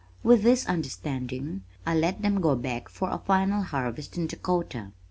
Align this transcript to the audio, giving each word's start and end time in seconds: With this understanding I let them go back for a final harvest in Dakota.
With 0.23 0.41
this 0.41 0.65
understanding 0.65 1.61
I 1.85 1.93
let 1.93 2.23
them 2.23 2.41
go 2.41 2.55
back 2.55 2.89
for 2.89 3.11
a 3.11 3.19
final 3.19 3.61
harvest 3.61 4.17
in 4.17 4.25
Dakota. 4.25 4.93